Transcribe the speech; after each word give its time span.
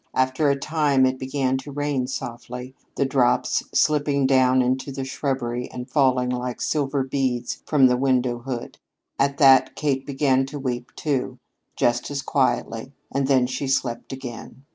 After 0.15 0.49
a 0.49 0.57
time 0.57 1.05
it 1.05 1.19
began 1.19 1.57
to 1.59 1.71
rain 1.71 2.07
softly, 2.07 2.73
the 2.95 3.05
drops 3.05 3.61
slipping 3.71 4.25
down 4.25 4.63
into 4.63 4.91
the 4.91 5.05
shrubbery 5.05 5.69
and 5.71 5.87
falling 5.87 6.31
like 6.31 6.59
silver 6.59 7.03
beads 7.03 7.61
from 7.67 7.85
the 7.85 7.95
window 7.95 8.39
hood. 8.39 8.79
At 9.19 9.37
that 9.37 9.75
Kate 9.75 10.03
began 10.03 10.47
to 10.47 10.57
weep, 10.57 10.91
too, 10.95 11.37
just 11.75 12.09
as 12.09 12.23
quietly, 12.23 12.93
and 13.11 13.27
then 13.27 13.45
she 13.45 13.67
slept 13.67 14.11
again. 14.11 14.65